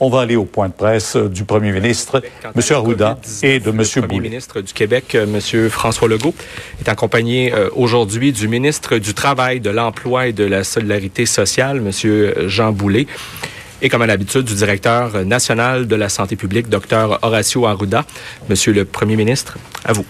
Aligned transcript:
On 0.00 0.10
va 0.10 0.20
aller 0.20 0.36
au 0.36 0.44
point 0.44 0.68
de 0.68 0.72
presse 0.72 1.16
du 1.16 1.44
premier 1.44 1.72
ministre, 1.72 2.22
M. 2.44 2.62
Arruda, 2.70 3.18
et 3.42 3.60
de 3.60 3.70
M. 3.70 3.78
Le 3.78 4.00
premier 4.02 4.20
ministre 4.20 4.60
du 4.60 4.72
Québec, 4.72 5.14
M. 5.14 5.68
François 5.68 6.08
Legault, 6.08 6.34
est 6.80 6.88
accompagné 6.88 7.52
euh, 7.52 7.68
aujourd'hui 7.74 8.32
du 8.32 8.48
ministre 8.48 8.98
du 8.98 9.14
Travail, 9.14 9.60
de 9.60 9.70
l'Emploi 9.70 10.28
et 10.28 10.32
de 10.32 10.44
la 10.44 10.64
Solidarité 10.64 11.26
sociale, 11.26 11.78
M. 11.78 12.48
Jean 12.48 12.72
Boulet 12.72 13.06
et 13.82 13.88
comme 13.88 14.02
à 14.02 14.06
l'habitude 14.06 14.42
du 14.42 14.54
directeur 14.54 15.24
national 15.24 15.86
de 15.86 15.96
la 15.96 16.08
santé 16.08 16.36
publique, 16.36 16.68
Dr 16.68 17.18
Horacio 17.22 17.66
Arruda. 17.66 18.04
Monsieur 18.48 18.72
le 18.72 18.84
Premier 18.84 19.16
ministre, 19.16 19.58
à 19.84 19.92
vous. 19.92 20.04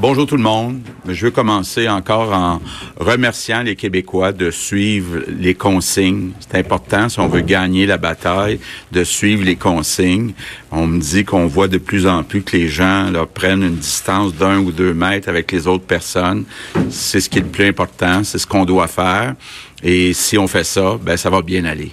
Bonjour 0.00 0.28
tout 0.28 0.36
le 0.36 0.44
monde. 0.44 0.78
Je 1.08 1.26
veux 1.26 1.32
commencer 1.32 1.88
encore 1.88 2.32
en 2.32 2.60
remerciant 3.00 3.64
les 3.64 3.74
Québécois 3.74 4.30
de 4.30 4.52
suivre 4.52 5.22
les 5.26 5.54
consignes. 5.54 6.30
C'est 6.38 6.56
important 6.56 7.08
si 7.08 7.18
on 7.18 7.26
veut 7.26 7.40
gagner 7.40 7.84
la 7.84 7.98
bataille, 7.98 8.60
de 8.92 9.02
suivre 9.02 9.42
les 9.42 9.56
consignes. 9.56 10.34
On 10.70 10.86
me 10.86 11.00
dit 11.00 11.24
qu'on 11.24 11.48
voit 11.48 11.66
de 11.66 11.78
plus 11.78 12.06
en 12.06 12.22
plus 12.22 12.42
que 12.42 12.56
les 12.56 12.68
gens 12.68 13.10
là, 13.10 13.26
prennent 13.26 13.64
une 13.64 13.78
distance 13.78 14.32
d'un 14.36 14.60
ou 14.60 14.70
deux 14.70 14.94
mètres 14.94 15.28
avec 15.28 15.50
les 15.50 15.66
autres 15.66 15.86
personnes. 15.86 16.44
C'est 16.90 17.18
ce 17.18 17.28
qui 17.28 17.38
est 17.38 17.42
le 17.42 17.48
plus 17.48 17.66
important, 17.66 18.22
c'est 18.22 18.38
ce 18.38 18.46
qu'on 18.46 18.64
doit 18.64 18.86
faire. 18.86 19.34
Et 19.82 20.12
si 20.12 20.38
on 20.38 20.46
fait 20.46 20.64
ça, 20.64 20.96
ben 21.02 21.16
ça 21.16 21.28
va 21.28 21.42
bien 21.42 21.64
aller. 21.64 21.90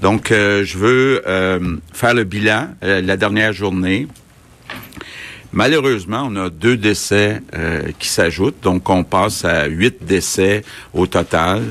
Donc, 0.00 0.32
euh, 0.32 0.64
je 0.64 0.78
veux 0.78 1.22
euh, 1.26 1.76
faire 1.92 2.14
le 2.14 2.24
bilan 2.24 2.68
euh, 2.82 3.02
la 3.02 3.18
dernière 3.18 3.52
journée. 3.52 4.06
Malheureusement, 5.54 6.28
on 6.30 6.36
a 6.36 6.48
deux 6.48 6.78
décès 6.78 7.42
euh, 7.54 7.82
qui 7.98 8.08
s'ajoutent, 8.08 8.62
donc 8.62 8.88
on 8.88 9.04
passe 9.04 9.44
à 9.44 9.66
huit 9.66 10.02
décès 10.02 10.64
au 10.94 11.06
total. 11.06 11.62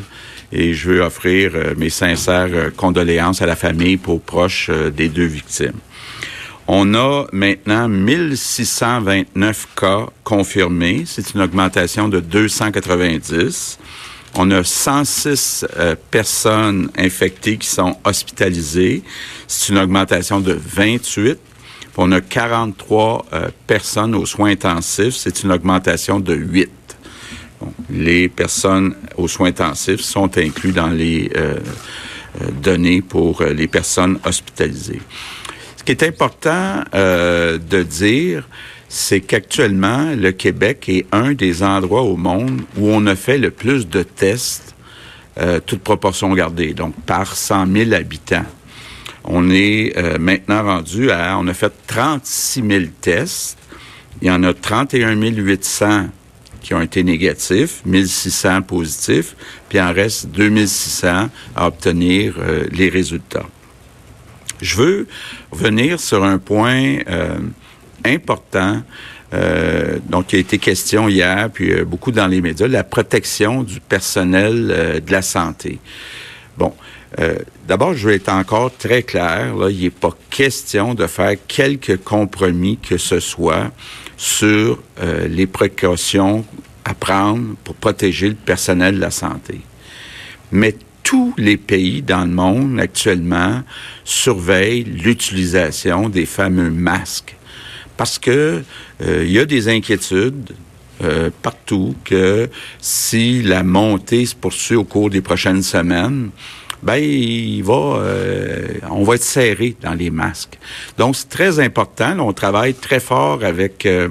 Et 0.51 0.75
je 0.75 0.89
veux 0.91 1.01
offrir 1.01 1.53
euh, 1.55 1.73
mes 1.75 1.89
sincères 1.89 2.49
euh, 2.51 2.69
condoléances 2.69 3.41
à 3.41 3.47
la 3.47 3.55
famille 3.55 3.97
pour 3.97 4.21
proches 4.21 4.69
des 4.95 5.09
deux 5.09 5.25
victimes. 5.25 5.79
On 6.67 6.93
a 6.93 7.25
maintenant 7.33 7.87
1629 7.87 9.67
cas 9.75 10.05
confirmés. 10.23 11.03
C'est 11.07 11.33
une 11.33 11.41
augmentation 11.41 12.07
de 12.07 12.19
290. 12.19 13.79
On 14.35 14.51
a 14.51 14.63
106 14.63 15.65
personnes 16.11 16.89
infectées 16.97 17.57
qui 17.57 17.67
sont 17.67 17.97
hospitalisées. 18.05 19.01
C'est 19.47 19.73
une 19.73 19.79
augmentation 19.79 20.39
de 20.39 20.53
28. 20.53 21.39
On 21.97 22.11
a 22.13 22.21
43 22.21 23.25
euh, 23.33 23.49
personnes 23.67 24.15
aux 24.15 24.25
soins 24.25 24.51
intensifs. 24.51 25.15
C'est 25.15 25.43
une 25.43 25.51
augmentation 25.51 26.19
de 26.19 26.33
8. 26.33 26.69
les 27.89 28.29
personnes 28.29 28.95
aux 29.17 29.27
soins 29.27 29.49
intensifs 29.49 30.01
sont 30.01 30.37
inclus 30.37 30.71
dans 30.71 30.89
les 30.89 31.29
euh, 31.35 31.59
euh, 32.41 32.51
données 32.61 33.01
pour 33.01 33.43
les 33.43 33.67
personnes 33.67 34.19
hospitalisées. 34.25 35.01
Ce 35.77 35.83
qui 35.83 35.91
est 35.91 36.03
important 36.03 36.83
de 36.93 37.83
dire, 37.83 38.47
c'est 38.87 39.19
qu'actuellement, 39.21 40.13
le 40.15 40.31
Québec 40.31 40.87
est 40.89 41.07
un 41.11 41.33
des 41.33 41.63
endroits 41.63 42.03
au 42.03 42.17
monde 42.17 42.61
où 42.77 42.89
on 42.89 43.07
a 43.07 43.15
fait 43.15 43.39
le 43.39 43.49
plus 43.49 43.87
de 43.87 44.03
tests, 44.03 44.75
toute 45.65 45.81
proportion 45.81 46.31
gardée, 46.35 46.75
donc 46.75 46.93
par 47.07 47.35
100 47.35 47.65
000 47.65 47.93
habitants. 47.93 48.45
On 49.23 49.49
est 49.49 49.97
euh, 49.97 50.17
maintenant 50.17 50.63
rendu 50.63 51.11
à, 51.11 51.37
on 51.37 51.47
a 51.47 51.53
fait 51.53 51.71
36 51.87 52.63
000 52.67 52.83
tests. 53.01 53.57
Il 54.21 54.27
y 54.27 54.31
en 54.31 54.43
a 54.43 54.53
31 54.53 55.15
800 55.15 56.09
qui 56.61 56.73
ont 56.73 56.81
été 56.81 57.03
négatifs, 57.03 57.81
1600 57.85 58.61
positifs, 58.61 59.35
puis 59.67 59.79
il 59.79 59.81
en 59.81 59.93
reste 59.93 60.27
2600 60.27 61.29
à 61.55 61.67
obtenir 61.67 62.35
euh, 62.37 62.65
les 62.71 62.89
résultats. 62.89 63.47
Je 64.61 64.75
veux 64.75 65.07
revenir 65.51 65.99
sur 65.99 66.23
un 66.23 66.37
point 66.37 66.99
euh, 67.09 67.39
important 68.05 68.83
euh, 69.33 69.97
donc, 70.09 70.33
il 70.33 70.35
a 70.35 70.39
été 70.39 70.57
question 70.57 71.07
hier, 71.07 71.49
puis 71.49 71.85
beaucoup 71.85 72.11
dans 72.11 72.27
les 72.27 72.41
médias, 72.41 72.67
la 72.67 72.83
protection 72.83 73.63
du 73.63 73.79
personnel 73.79 75.01
de 75.05 75.09
la 75.09 75.21
santé. 75.21 75.79
Bon, 76.57 76.73
euh, 77.19 77.35
d'abord, 77.67 77.93
je 77.93 78.07
vais 78.07 78.15
être 78.15 78.29
encore 78.29 78.75
très 78.75 79.03
clair. 79.03 79.55
Là, 79.55 79.69
il 79.69 79.81
n'est 79.81 79.89
pas 79.89 80.15
question 80.29 80.93
de 80.93 81.07
faire 81.07 81.35
quelque 81.47 81.93
compromis 81.93 82.77
que 82.77 82.97
ce 82.97 83.19
soit 83.19 83.71
sur 84.17 84.81
euh, 85.01 85.27
les 85.27 85.47
précautions 85.47 86.45
à 86.85 86.93
prendre 86.93 87.55
pour 87.63 87.75
protéger 87.75 88.29
le 88.29 88.35
personnel 88.35 88.95
de 88.95 89.01
la 89.01 89.11
santé. 89.11 89.61
Mais 90.51 90.75
tous 91.03 91.33
les 91.37 91.57
pays 91.57 92.01
dans 92.01 92.21
le 92.21 92.31
monde 92.31 92.79
actuellement 92.79 93.63
surveillent 94.05 94.83
l'utilisation 94.83 96.09
des 96.09 96.25
fameux 96.25 96.69
masques 96.69 97.35
parce 97.97 98.17
que 98.17 98.63
euh, 99.01 99.23
il 99.25 99.31
y 99.31 99.39
a 99.39 99.45
des 99.45 99.67
inquiétudes 99.67 100.51
partout 101.41 101.95
que 102.03 102.47
si 102.79 103.41
la 103.41 103.63
montée 103.63 104.27
se 104.27 104.35
poursuit 104.35 104.75
au 104.75 104.83
cours 104.83 105.09
des 105.09 105.21
prochaines 105.21 105.63
semaines, 105.63 106.29
ben 106.83 106.95
il 106.95 107.61
va, 107.63 107.73
euh, 107.73 108.67
on 108.89 109.03
va 109.03 109.15
être 109.15 109.23
serré 109.23 109.75
dans 109.81 109.93
les 109.93 110.09
masques. 110.09 110.57
Donc 110.97 111.15
c'est 111.15 111.29
très 111.29 111.59
important. 111.59 112.17
on 112.19 112.33
travaille 112.33 112.73
très 112.73 112.99
fort 112.99 113.43
avec 113.43 113.85
euh, 113.85 114.09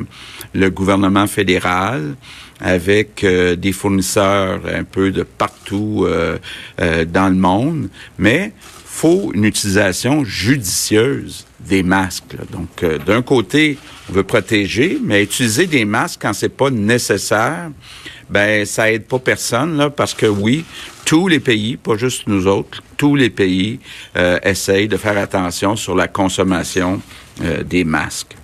le 0.54 0.70
gouvernement 0.70 1.26
fédéral, 1.26 2.14
avec 2.60 3.24
euh, 3.24 3.56
des 3.56 3.72
fournisseurs 3.72 4.60
un 4.72 4.84
peu 4.84 5.10
de 5.10 5.22
partout 5.22 6.06
dans 6.78 7.28
le 7.28 7.34
monde, 7.34 7.88
mais 8.18 8.52
faut 8.84 9.30
une 9.34 9.44
utilisation 9.44 10.24
judicieuse 10.24 11.46
des 11.60 11.82
masques. 11.82 12.36
Donc, 12.50 12.84
d'un 13.06 13.22
côté, 13.22 13.78
on 14.08 14.12
veut 14.12 14.24
protéger, 14.24 14.98
mais 15.02 15.22
utiliser 15.22 15.66
des 15.66 15.84
masques 15.84 16.20
quand 16.22 16.32
c'est 16.32 16.50
pas 16.50 16.70
nécessaire, 16.70 17.70
ben 18.28 18.64
ça 18.64 18.90
aide 18.92 19.06
pas 19.06 19.18
personne 19.18 19.76
là, 19.76 19.90
parce 19.90 20.14
que 20.14 20.26
oui, 20.26 20.64
tous 21.10 21.26
les 21.26 21.40
pays, 21.40 21.76
pas 21.76 21.96
juste 21.96 22.28
nous 22.28 22.46
autres, 22.46 22.84
tous 22.96 23.16
les 23.16 23.30
pays 23.30 23.80
euh, 24.16 24.38
essayent 24.44 24.86
de 24.86 24.96
faire 24.96 25.18
attention 25.18 25.74
sur 25.74 25.96
la 25.96 26.06
consommation 26.06 27.02
euh, 27.42 27.64
des 27.64 27.82
masques. 27.82 28.36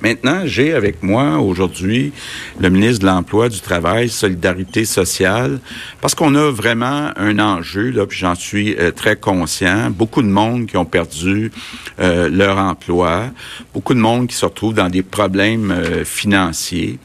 Maintenant, 0.00 0.42
j'ai 0.44 0.74
avec 0.74 1.02
moi 1.02 1.38
aujourd'hui 1.38 2.12
le 2.60 2.70
ministre 2.70 3.00
de 3.00 3.06
l'Emploi, 3.06 3.48
du 3.48 3.60
Travail, 3.60 4.08
Solidarité 4.08 4.84
sociale, 4.84 5.58
parce 6.00 6.14
qu'on 6.14 6.36
a 6.36 6.52
vraiment 6.52 7.10
un 7.16 7.40
enjeu, 7.40 7.90
là, 7.90 8.06
puis 8.06 8.18
j'en 8.18 8.36
suis 8.36 8.76
euh, 8.76 8.92
très 8.92 9.16
conscient. 9.16 9.90
Beaucoup 9.90 10.22
de 10.22 10.28
monde 10.28 10.66
qui 10.66 10.76
ont 10.76 10.84
perdu 10.84 11.50
euh, 11.98 12.28
leur 12.28 12.58
emploi, 12.58 13.30
beaucoup 13.74 13.94
de 13.94 13.98
monde 13.98 14.28
qui 14.28 14.36
se 14.36 14.44
retrouve 14.44 14.74
dans 14.74 14.88
des 14.88 15.02
problèmes 15.02 15.72
euh, 15.72 16.04
financiers. 16.04 16.98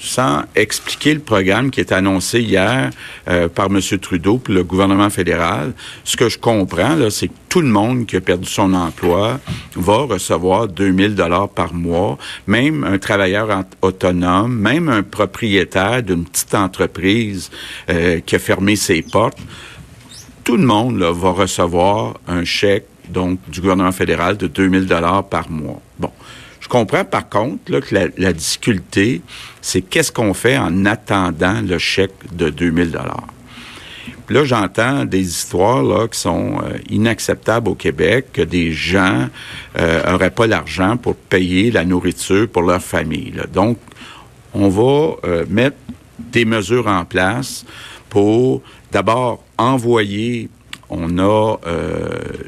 Sans 0.00 0.42
expliquer 0.54 1.14
le 1.14 1.20
programme 1.20 1.70
qui 1.70 1.80
est 1.80 1.92
annoncé 1.92 2.40
hier 2.40 2.90
par 3.54 3.66
M. 3.66 3.80
Trudeau 4.00 4.38
pour 4.38 4.54
le 4.54 4.64
gouvernement 4.64 5.10
fédéral, 5.10 5.72
ce 6.04 6.16
que 6.16 6.28
je 6.28 6.38
comprends, 6.38 6.94
là, 6.94 7.10
c'est 7.10 7.28
que 7.28 7.34
tout 7.50 7.60
le 7.60 7.68
monde 7.68 8.06
qui 8.06 8.16
a 8.16 8.20
perdu 8.20 8.48
son 8.48 8.72
emploi 8.74 9.40
va 9.74 9.96
recevoir 9.98 10.68
2000 10.68 11.16
dollars 11.16 11.48
par 11.48 11.74
mois, 11.74 12.16
même 12.46 12.84
un 12.84 12.98
travailleur 12.98 13.64
autonome, 13.82 14.54
même 14.54 14.88
un 14.88 15.02
propriétaire 15.02 16.02
d'une 16.02 16.24
petite 16.24 16.54
entreprise 16.54 17.50
euh, 17.90 18.20
qui 18.20 18.36
a 18.36 18.38
fermé 18.38 18.76
ses 18.76 19.02
portes. 19.02 19.38
Tout 20.44 20.56
le 20.56 20.64
monde 20.64 20.96
va 21.02 21.30
recevoir 21.30 22.14
un 22.28 22.44
chèque 22.44 22.86
donc 23.08 23.40
du 23.48 23.60
gouvernement 23.60 23.92
fédéral 23.92 24.36
de 24.36 24.46
2000 24.46 24.86
dollars 24.86 25.28
par 25.28 25.50
mois. 25.50 25.80
Bon, 25.98 26.12
comprends 26.70 27.04
par 27.04 27.28
contre 27.28 27.80
que 27.80 28.10
la, 28.16 28.32
difficulté, 28.32 29.20
c'est 29.60 29.82
qu'est-ce 29.82 30.12
qu'on 30.12 30.32
fait 30.32 30.56
en 30.56 30.86
attendant 30.86 31.60
le 31.60 31.76
chèque 31.78 32.14
de 32.32 32.48
2000 32.48 32.92
dollars? 32.92 33.26
Là, 34.30 34.44
j'entends 34.44 35.04
des 35.04 35.28
histoires 35.28 36.08
qui 36.08 36.18
sont 36.18 36.60
euh, 36.62 36.78
inacceptables 36.88 37.68
au 37.68 37.74
Québec, 37.74 38.26
que 38.32 38.42
des 38.42 38.70
gens 38.72 39.28
n'auraient 39.76 40.26
euh, 40.26 40.30
pas 40.30 40.46
l'argent 40.46 40.96
pour 40.96 41.16
payer 41.16 41.72
la 41.72 41.84
nourriture 41.84 42.48
pour 42.48 42.62
leur 42.62 42.80
famille. 42.80 43.34
Donc, 43.52 43.78
on 44.54 44.68
va 44.68 45.16
euh, 45.24 45.44
mettre 45.48 45.76
des 46.18 46.44
mesures 46.44 46.86
en 46.86 47.04
place 47.04 47.64
pour 48.08 48.62
d'abord 48.92 49.42
envoyer 49.58 50.48
on 50.90 51.18
a 51.18 51.56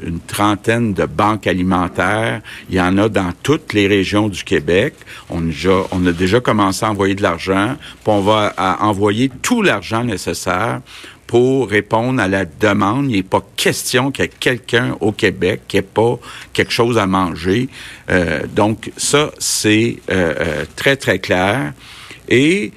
une 0.05 0.19
trentaine 0.19 0.93
de 0.93 1.05
banques 1.05 1.47
alimentaires. 1.47 2.41
Il 2.69 2.75
y 2.75 2.81
en 2.81 2.97
a 2.97 3.09
dans 3.09 3.31
toutes 3.41 3.73
les 3.73 3.87
régions 3.87 4.27
du 4.27 4.43
Québec. 4.43 4.93
On, 5.29 5.41
a 6.05 6.11
déjà 6.11 6.39
commencé 6.39 6.85
à 6.85 6.91
envoyer 6.91 7.15
de 7.15 7.23
l'argent, 7.23 7.75
on 8.05 8.21
va 8.21 8.53
envoyer 8.81 9.31
tout 9.41 9.61
l'argent 9.61 10.03
nécessaire 10.03 10.81
pour 11.33 11.67
répondre 11.67 12.21
à 12.21 12.27
la 12.27 12.45
demande. 12.45 13.09
Il 13.09 13.15
n'est 13.15 13.23
pas 13.23 13.43
question 13.55 14.11
qu'il 14.11 14.25
y 14.25 14.27
ait 14.27 14.31
quelqu'un 14.39 14.95
au 14.99 15.11
Québec 15.11 15.61
qui 15.67 15.77
n'ait 15.77 15.81
pas 15.81 16.19
quelque 16.53 16.71
chose 16.71 16.97
à 16.99 17.07
manger. 17.07 17.69
Euh, 18.11 18.41
donc, 18.53 18.91
ça, 18.97 19.31
c'est 19.39 19.97
euh, 20.11 20.35
euh, 20.39 20.65
très, 20.75 20.95
très 20.95 21.17
clair. 21.17 21.73
Et, 22.29 22.71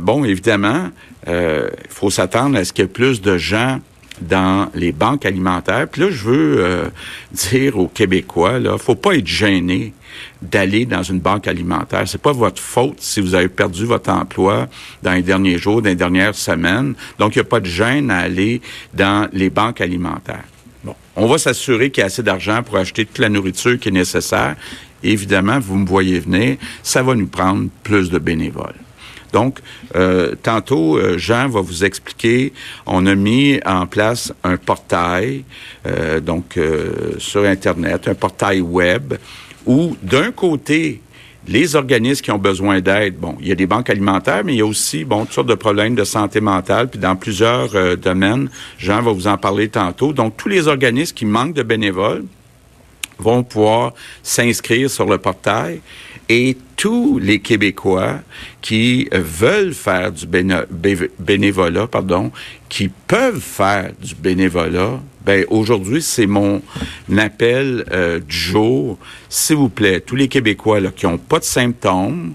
bon, 0.00 0.24
évidemment, 0.24 0.90
il 1.28 1.70
faut 1.88 2.10
s'attendre 2.10 2.58
à 2.58 2.64
ce 2.64 2.72
qu'il 2.72 2.84
y 2.84 2.86
ait 2.86 2.90
plus 2.90 3.20
de 3.20 3.38
gens 3.38 3.78
dans 4.20 4.70
les 4.74 4.92
banques 4.92 5.26
alimentaires. 5.26 5.86
Puis 5.88 6.02
là, 6.02 6.10
je 6.10 6.24
veux 6.24 6.56
euh, 6.58 6.88
dire 7.32 7.78
aux 7.78 7.88
Québécois, 7.88 8.58
là, 8.58 8.78
faut 8.78 8.94
pas 8.94 9.14
être 9.14 9.26
gêné 9.26 9.92
d'aller 10.40 10.86
dans 10.86 11.02
une 11.02 11.20
banque 11.20 11.46
alimentaire. 11.46 12.02
C'est 12.06 12.20
pas 12.20 12.32
votre 12.32 12.60
faute 12.60 12.96
si 12.98 13.20
vous 13.20 13.34
avez 13.34 13.48
perdu 13.48 13.84
votre 13.84 14.10
emploi 14.10 14.68
dans 15.02 15.12
les 15.12 15.22
derniers 15.22 15.58
jours, 15.58 15.82
dans 15.82 15.88
les 15.88 15.94
dernières 15.94 16.34
semaines. 16.34 16.94
Donc, 17.18 17.36
il 17.36 17.38
n'y 17.38 17.42
a 17.42 17.48
pas 17.48 17.60
de 17.60 17.66
gêne 17.66 18.10
à 18.10 18.18
aller 18.18 18.60
dans 18.94 19.28
les 19.32 19.50
banques 19.50 19.80
alimentaires. 19.80 20.44
Bon. 20.84 20.94
On 21.16 21.26
va 21.26 21.38
s'assurer 21.38 21.90
qu'il 21.90 22.00
y 22.00 22.04
a 22.04 22.06
assez 22.06 22.22
d'argent 22.22 22.62
pour 22.62 22.76
acheter 22.76 23.04
toute 23.04 23.18
la 23.18 23.28
nourriture 23.28 23.78
qui 23.78 23.88
est 23.88 23.92
nécessaire. 23.92 24.56
évidemment, 25.02 25.58
vous 25.60 25.76
me 25.76 25.86
voyez 25.86 26.18
venir, 26.18 26.56
ça 26.82 27.02
va 27.02 27.14
nous 27.14 27.26
prendre 27.26 27.68
plus 27.82 28.10
de 28.10 28.18
bénévoles. 28.18 28.85
Donc, 29.32 29.60
euh, 29.94 30.34
tantôt, 30.42 30.96
euh, 30.96 31.18
Jean 31.18 31.48
va 31.48 31.60
vous 31.60 31.84
expliquer, 31.84 32.52
on 32.86 33.06
a 33.06 33.14
mis 33.14 33.60
en 33.64 33.86
place 33.86 34.32
un 34.44 34.56
portail, 34.56 35.44
euh, 35.86 36.20
donc 36.20 36.58
sur 37.18 37.44
Internet, 37.44 38.08
un 38.08 38.14
portail 38.14 38.60
web, 38.60 39.14
où 39.66 39.96
d'un 40.02 40.30
côté, 40.30 41.00
les 41.48 41.76
organismes 41.76 42.22
qui 42.22 42.30
ont 42.32 42.38
besoin 42.38 42.80
d'aide, 42.80 43.16
bon, 43.18 43.36
il 43.40 43.48
y 43.48 43.52
a 43.52 43.54
des 43.54 43.66
banques 43.66 43.88
alimentaires, 43.88 44.42
mais 44.44 44.54
il 44.54 44.58
y 44.58 44.62
a 44.62 44.66
aussi, 44.66 45.04
bon, 45.04 45.24
toutes 45.24 45.34
sortes 45.34 45.48
de 45.48 45.54
problèmes 45.54 45.94
de 45.94 46.04
santé 46.04 46.40
mentale, 46.40 46.88
puis 46.88 46.98
dans 46.98 47.14
plusieurs 47.14 47.96
domaines. 47.96 48.48
Jean 48.78 49.00
va 49.00 49.12
vous 49.12 49.28
en 49.28 49.36
parler 49.36 49.68
tantôt. 49.68 50.12
Donc, 50.12 50.36
tous 50.36 50.48
les 50.48 50.66
organismes 50.66 51.14
qui 51.14 51.24
manquent 51.24 51.54
de 51.54 51.62
bénévoles 51.62 52.24
vont 53.18 53.42
pouvoir 53.42 53.94
s'inscrire 54.22 54.90
sur 54.90 55.06
le 55.06 55.18
portail 55.18 55.80
et 56.28 56.56
tous 56.76 57.18
les 57.18 57.38
Québécois 57.38 58.20
qui 58.60 59.08
veulent 59.12 59.74
faire 59.74 60.12
du 60.12 60.26
bénévolat, 60.26 61.86
pardon, 61.86 62.32
qui 62.68 62.88
peuvent 62.88 63.40
faire 63.40 63.92
du 64.02 64.14
bénévolat, 64.14 65.00
ben 65.24 65.44
aujourd'hui 65.50 66.02
c'est 66.02 66.26
mon 66.26 66.62
appel 67.16 67.84
euh, 67.92 68.20
du 68.20 68.36
jour. 68.36 68.98
S'il 69.28 69.56
vous 69.56 69.68
plaît, 69.68 70.00
tous 70.00 70.16
les 70.16 70.28
Québécois 70.28 70.80
là, 70.80 70.90
qui 70.94 71.06
n'ont 71.06 71.18
pas 71.18 71.38
de 71.38 71.44
symptômes, 71.44 72.34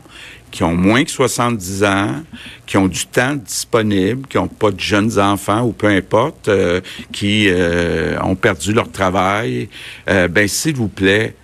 qui 0.51 0.63
ont 0.63 0.75
moins 0.75 1.03
que 1.03 1.11
70 1.11 1.83
ans, 1.83 2.23
qui 2.65 2.77
ont 2.77 2.87
du 2.87 3.05
temps 3.05 3.35
disponible, 3.35 4.27
qui 4.27 4.37
n'ont 4.37 4.47
pas 4.47 4.71
de 4.71 4.79
jeunes 4.79 5.17
enfants 5.17 5.63
ou 5.63 5.71
peu 5.71 5.87
importe, 5.87 6.49
euh, 6.49 6.81
qui 7.11 7.47
euh, 7.49 8.19
ont 8.21 8.35
perdu 8.35 8.73
leur 8.73 8.91
travail, 8.91 9.69
ben 10.05 10.47
s'il 10.47 10.75
vous 10.75 10.89
plaît, 10.89 11.35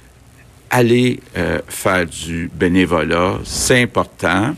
aller 0.69 1.19
euh, 1.37 1.59
faire 1.67 2.05
du 2.05 2.49
bénévolat, 2.53 3.39
c'est 3.43 3.81
important. 3.81 4.55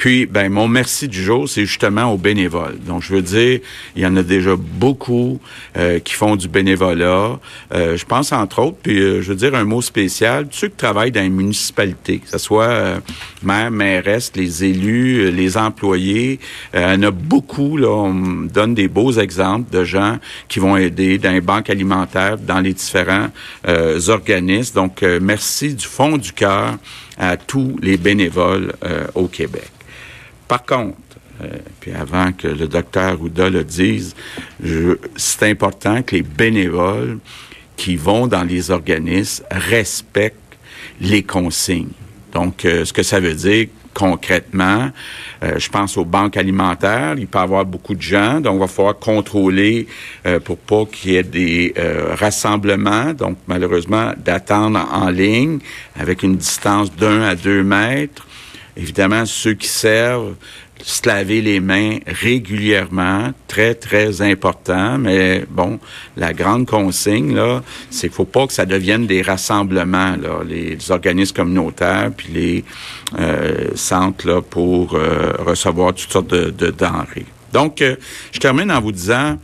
Puis, 0.00 0.24
ben, 0.24 0.50
mon 0.50 0.66
merci 0.66 1.08
du 1.08 1.22
jour, 1.22 1.46
c'est 1.46 1.66
justement 1.66 2.10
aux 2.10 2.16
bénévoles. 2.16 2.78
Donc, 2.86 3.02
je 3.02 3.14
veux 3.14 3.20
dire, 3.20 3.60
il 3.94 4.02
y 4.02 4.06
en 4.06 4.16
a 4.16 4.22
déjà 4.22 4.56
beaucoup 4.56 5.38
euh, 5.76 5.98
qui 5.98 6.14
font 6.14 6.36
du 6.36 6.48
bénévolat. 6.48 7.38
Euh, 7.74 7.98
je 7.98 8.06
pense 8.06 8.32
entre 8.32 8.60
autres, 8.62 8.78
puis 8.82 8.96
je 8.96 9.28
veux 9.28 9.34
dire 9.34 9.54
un 9.54 9.64
mot 9.64 9.82
spécial, 9.82 10.48
ceux 10.52 10.68
qui 10.68 10.76
travaillent 10.76 11.10
dans 11.10 11.20
les 11.20 11.28
municipalités, 11.28 12.20
que 12.20 12.30
ce 12.30 12.38
soit 12.38 12.98
maire, 13.42 13.70
mairesse, 13.70 14.32
les 14.36 14.64
élus, 14.64 15.30
les 15.32 15.58
employés. 15.58 16.40
il 16.72 16.80
y 16.80 16.82
en 16.82 17.02
a 17.02 17.10
beaucoup, 17.10 17.76
là, 17.76 17.90
on 17.90 18.46
donne 18.50 18.72
des 18.72 18.88
beaux 18.88 19.12
exemples 19.12 19.70
de 19.70 19.84
gens 19.84 20.16
qui 20.48 20.60
vont 20.60 20.78
aider 20.78 21.18
dans 21.18 21.32
les 21.32 21.42
banques 21.42 21.68
alimentaires, 21.68 22.38
dans 22.38 22.60
les 22.60 22.72
différents 22.72 23.28
organismes. 24.08 24.76
Donc, 24.76 25.02
merci 25.02 25.74
du 25.74 25.84
fond 25.84 26.16
du 26.16 26.32
cœur 26.32 26.78
à 27.18 27.36
tous 27.36 27.76
les 27.82 27.98
bénévoles 27.98 28.72
au 29.14 29.26
Québec. 29.26 29.70
Par 30.50 30.64
contre, 30.64 30.96
euh, 31.44 31.46
puis 31.78 31.92
avant 31.92 32.32
que 32.32 32.48
le 32.48 32.66
docteur 32.66 33.22
Ouda 33.22 33.48
le 33.48 33.62
dise, 33.62 34.16
c'est 35.14 35.48
important 35.48 36.02
que 36.02 36.16
les 36.16 36.22
bénévoles 36.22 37.20
qui 37.76 37.94
vont 37.94 38.26
dans 38.26 38.42
les 38.42 38.72
organismes 38.72 39.44
respectent 39.48 40.58
les 41.00 41.22
consignes. 41.22 41.92
Donc, 42.32 42.64
euh, 42.64 42.84
ce 42.84 42.92
que 42.92 43.04
ça 43.04 43.20
veut 43.20 43.34
dire 43.34 43.68
concrètement, 43.94 44.90
euh, 45.44 45.56
je 45.56 45.68
pense 45.68 45.96
aux 45.96 46.04
banques 46.04 46.36
alimentaires, 46.36 47.14
il 47.16 47.28
peut 47.28 47.38
y 47.38 47.42
avoir 47.42 47.64
beaucoup 47.64 47.94
de 47.94 48.02
gens, 48.02 48.40
donc 48.40 48.54
il 48.56 48.60
va 48.60 48.66
falloir 48.66 48.98
contrôler 48.98 49.86
pour 50.44 50.58
pas 50.58 50.84
qu'il 50.84 51.12
y 51.12 51.16
ait 51.16 51.22
des 51.22 51.74
rassemblements, 52.18 53.12
donc 53.14 53.38
malheureusement 53.46 54.14
d'attendre 54.16 54.84
en 54.92 55.10
ligne 55.10 55.60
avec 55.96 56.24
une 56.24 56.36
distance 56.36 56.92
d'un 56.96 57.22
à 57.22 57.36
deux 57.36 57.62
mètres. 57.62 58.26
Évidemment, 58.76 59.26
ceux 59.26 59.54
qui 59.54 59.68
servent, 59.68 60.34
se 60.82 61.06
laver 61.06 61.40
les 61.40 61.60
mains 61.60 61.98
régulièrement, 62.06 63.32
très, 63.48 63.74
très 63.74 64.22
important. 64.22 64.98
Mais 64.98 65.44
bon, 65.48 65.78
la 66.16 66.32
grande 66.32 66.66
consigne, 66.66 67.34
là, 67.34 67.62
c'est 67.90 68.08
qu'il 68.08 68.16
faut 68.16 68.24
pas 68.24 68.46
que 68.46 68.52
ça 68.52 68.66
devienne 68.66 69.06
des 69.06 69.22
rassemblements, 69.22 70.16
là, 70.16 70.42
les, 70.46 70.90
organismes 70.90 71.36
communautaires, 71.36 72.10
puis 72.16 72.28
les 72.32 72.64
euh, 73.18 73.70
centres 73.74 74.26
là, 74.26 74.40
pour 74.40 74.94
euh, 74.94 75.32
recevoir 75.38 75.94
toutes 75.94 76.12
sortes 76.12 76.30
de, 76.30 76.70
denrées. 76.70 77.26
Donc, 77.52 77.82
euh, 77.82 77.96
je 78.32 78.38
termine 78.38 78.70
en 78.70 78.80
vous 78.80 78.92
disant, 78.92 79.38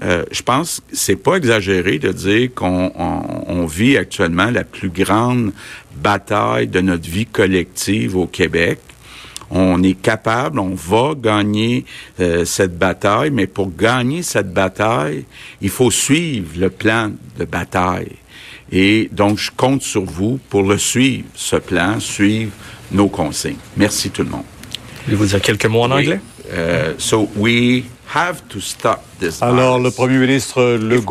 je 0.00 0.42
pense 0.42 0.80
que 0.80 0.96
c'est 0.96 1.16
pas 1.16 1.36
exagéré 1.36 1.98
de 1.98 2.12
dire 2.12 2.50
qu'on 2.54 3.66
vit 3.66 3.96
actuellement 3.96 4.50
la 4.50 4.64
plus 4.64 4.90
grande 4.90 5.52
bataille 5.96 6.68
de 6.68 6.80
notre 6.80 7.08
vie 7.08 7.26
collective 7.26 8.16
au 8.16 8.26
Québec. 8.26 8.78
On 9.50 9.82
est 9.82 9.94
capable, 9.94 10.58
on 10.58 10.74
va 10.74 11.14
gagner 11.16 11.86
euh, 12.20 12.44
cette 12.44 12.76
bataille, 12.78 13.30
mais 13.30 13.46
pour 13.46 13.74
gagner 13.74 14.22
cette 14.22 14.52
bataille, 14.52 15.24
il 15.62 15.70
faut 15.70 15.90
suivre 15.90 16.50
le 16.58 16.68
plan 16.68 17.10
de 17.38 17.44
bataille. 17.46 18.12
Et 18.70 19.08
donc, 19.10 19.38
je 19.38 19.50
compte 19.50 19.80
sur 19.80 20.04
vous 20.04 20.38
pour 20.50 20.64
le 20.64 20.76
suivre, 20.76 21.24
ce 21.34 21.56
plan, 21.56 21.98
suivre 21.98 22.52
nos 22.92 23.08
consignes. 23.08 23.56
Merci 23.78 24.10
tout 24.10 24.22
le 24.22 24.28
monde. 24.28 24.44
Voulez-vous 25.06 25.26
dire 25.26 25.40
quelques 25.40 25.64
mots 25.64 25.84
en 25.84 25.92
anglais? 25.92 26.20
Euh, 26.52 26.92
so 26.98 27.30
we 27.36 27.84
have 28.14 28.42
to 28.48 28.60
stop 28.60 29.02
this 29.20 29.42
Alors, 29.42 29.78
le 29.78 29.90
premier 29.90 30.18
ministre 30.18 30.76
Legault 30.76 31.02